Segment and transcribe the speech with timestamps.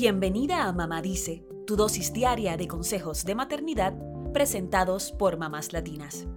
[0.00, 3.94] Bienvenida a Mamá Dice, tu dosis diaria de consejos de maternidad
[4.32, 6.28] presentados por mamás latinas.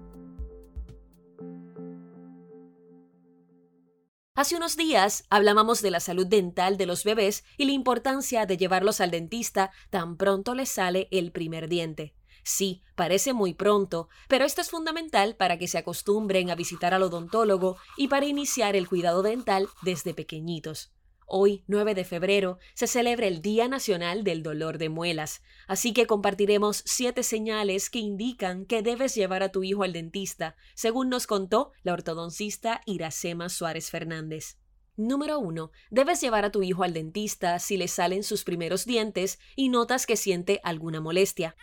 [4.34, 8.58] Hace unos días hablábamos de la salud dental de los bebés y la importancia de
[8.58, 12.16] llevarlos al dentista tan pronto les sale el primer diente.
[12.44, 17.04] Sí, parece muy pronto, pero esto es fundamental para que se acostumbren a visitar al
[17.04, 20.92] odontólogo y para iniciar el cuidado dental desde pequeñitos.
[21.34, 26.06] Hoy, 9 de febrero, se celebra el Día Nacional del Dolor de Muelas, así que
[26.06, 31.28] compartiremos siete señales que indican que debes llevar a tu hijo al dentista, según nos
[31.28, 34.58] contó la ortodoncista Iracema Suárez Fernández.
[34.98, 35.72] Número 1.
[35.90, 40.06] Debes llevar a tu hijo al dentista si le salen sus primeros dientes y notas
[40.06, 41.56] que siente alguna molestia.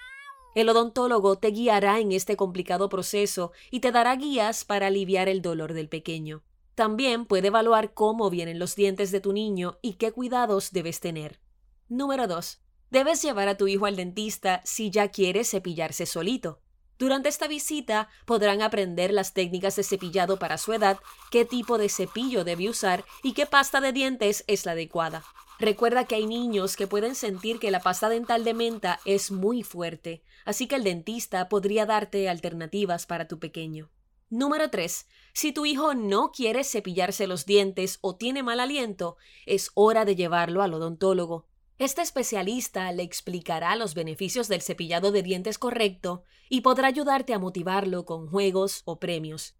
[0.54, 5.42] El odontólogo te guiará en este complicado proceso y te dará guías para aliviar el
[5.42, 6.42] dolor del pequeño.
[6.78, 11.40] También puede evaluar cómo vienen los dientes de tu niño y qué cuidados debes tener.
[11.88, 12.60] Número 2.
[12.90, 16.60] Debes llevar a tu hijo al dentista si ya quiere cepillarse solito.
[16.96, 21.00] Durante esta visita podrán aprender las técnicas de cepillado para su edad,
[21.32, 25.24] qué tipo de cepillo debe usar y qué pasta de dientes es la adecuada.
[25.58, 29.64] Recuerda que hay niños que pueden sentir que la pasta dental de menta es muy
[29.64, 33.90] fuerte, así que el dentista podría darte alternativas para tu pequeño.
[34.30, 35.06] Número 3.
[35.32, 40.16] Si tu hijo no quiere cepillarse los dientes o tiene mal aliento, es hora de
[40.16, 41.46] llevarlo al odontólogo.
[41.78, 47.38] Este especialista le explicará los beneficios del cepillado de dientes correcto y podrá ayudarte a
[47.38, 49.54] motivarlo con juegos o premios.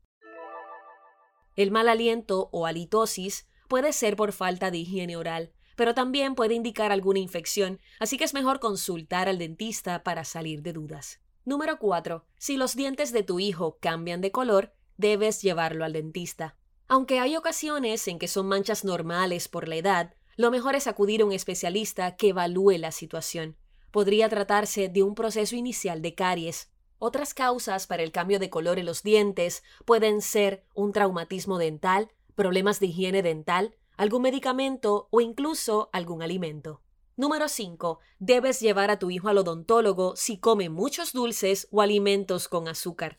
[1.56, 6.54] El mal aliento o halitosis puede ser por falta de higiene oral, pero también puede
[6.54, 11.20] indicar alguna infección, así que es mejor consultar al dentista para salir de dudas.
[11.48, 12.26] Número 4.
[12.36, 16.56] Si los dientes de tu hijo cambian de color, debes llevarlo al dentista.
[16.88, 21.22] Aunque hay ocasiones en que son manchas normales por la edad, lo mejor es acudir
[21.22, 23.56] a un especialista que evalúe la situación.
[23.90, 26.70] Podría tratarse de un proceso inicial de caries.
[26.98, 32.10] Otras causas para el cambio de color en los dientes pueden ser un traumatismo dental,
[32.34, 36.82] problemas de higiene dental, algún medicamento o incluso algún alimento.
[37.18, 37.98] Número 5.
[38.20, 43.18] Debes llevar a tu hijo al odontólogo si come muchos dulces o alimentos con azúcar.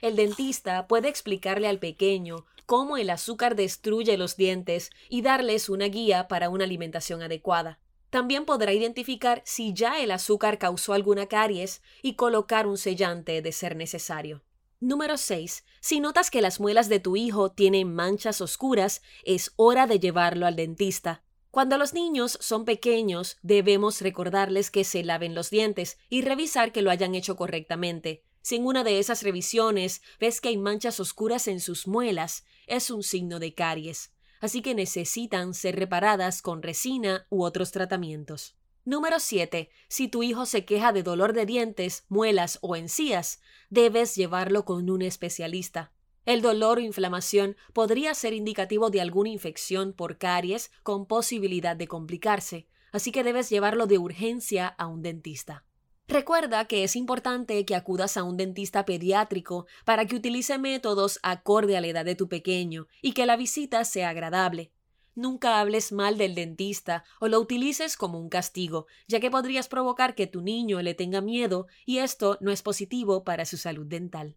[0.00, 5.84] El dentista puede explicarle al pequeño cómo el azúcar destruye los dientes y darles una
[5.84, 7.78] guía para una alimentación adecuada.
[8.10, 13.52] También podrá identificar si ya el azúcar causó alguna caries y colocar un sellante de
[13.52, 14.42] ser necesario.
[14.80, 15.64] Número 6.
[15.80, 20.44] Si notas que las muelas de tu hijo tienen manchas oscuras, es hora de llevarlo
[20.44, 21.22] al dentista.
[21.52, 26.80] Cuando los niños son pequeños, debemos recordarles que se laven los dientes y revisar que
[26.80, 28.24] lo hayan hecho correctamente.
[28.40, 32.90] Si en una de esas revisiones ves que hay manchas oscuras en sus muelas, es
[32.90, 38.56] un signo de caries, así que necesitan ser reparadas con resina u otros tratamientos.
[38.86, 39.68] Número 7.
[39.88, 44.88] Si tu hijo se queja de dolor de dientes, muelas o encías, debes llevarlo con
[44.88, 45.92] un especialista.
[46.24, 51.88] El dolor o inflamación podría ser indicativo de alguna infección por caries con posibilidad de
[51.88, 55.64] complicarse, así que debes llevarlo de urgencia a un dentista.
[56.06, 61.76] Recuerda que es importante que acudas a un dentista pediátrico para que utilice métodos acorde
[61.76, 64.72] a la edad de tu pequeño y que la visita sea agradable.
[65.14, 70.14] Nunca hables mal del dentista o lo utilices como un castigo, ya que podrías provocar
[70.14, 74.36] que tu niño le tenga miedo y esto no es positivo para su salud dental.